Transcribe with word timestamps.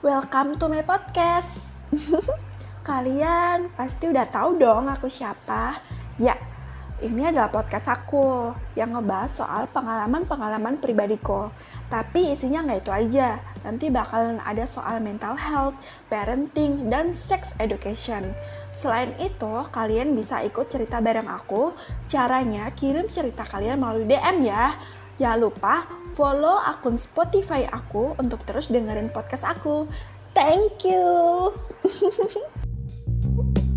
Welcome 0.00 0.56
to 0.56 0.64
my 0.64 0.80
podcast. 0.80 1.60
Kalian 2.88 3.68
pasti 3.76 4.08
udah 4.08 4.24
tahu 4.32 4.56
dong 4.56 4.88
aku 4.88 5.12
siapa. 5.12 5.76
Ya, 6.16 6.40
ini 7.04 7.28
adalah 7.28 7.52
podcast 7.52 7.84
aku 7.84 8.48
yang 8.80 8.96
ngebahas 8.96 9.28
soal 9.28 9.68
pengalaman-pengalaman 9.68 10.80
pribadiku. 10.80 11.52
Tapi 11.92 12.32
isinya 12.32 12.64
nggak 12.64 12.80
itu 12.80 12.92
aja. 12.96 13.44
Nanti 13.60 13.92
bakalan 13.92 14.40
ada 14.40 14.64
soal 14.64 15.04
mental 15.04 15.36
health, 15.36 15.76
parenting, 16.08 16.88
dan 16.88 17.12
sex 17.12 17.52
education. 17.60 18.32
Selain 18.72 19.12
itu, 19.20 19.52
kalian 19.68 20.16
bisa 20.16 20.40
ikut 20.40 20.64
cerita 20.72 21.04
bareng 21.04 21.28
aku. 21.28 21.76
Caranya 22.08 22.72
kirim 22.72 23.04
cerita 23.12 23.44
kalian 23.44 23.76
melalui 23.76 24.08
DM 24.08 24.48
ya. 24.48 24.80
Jangan 25.20 25.38
lupa 25.44 25.84
follow 26.16 26.56
akun 26.64 26.96
Spotify 26.96 27.68
aku 27.68 28.16
untuk 28.16 28.40
terus 28.48 28.72
dengerin 28.72 29.12
podcast 29.12 29.44
aku. 29.44 29.84
Thank 30.32 30.88
you. 30.88 31.52